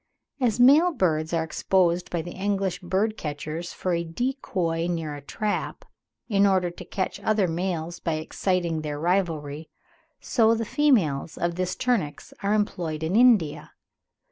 [0.39, 5.21] As male birds are exposed by the English bird catchers for a decoy near a
[5.21, 5.85] trap,
[6.27, 9.69] in order to catch other males by exciting their rivalry,
[10.19, 13.73] so the females of this Turnix are employed in India.